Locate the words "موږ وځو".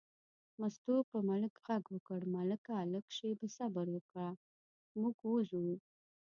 4.99-5.65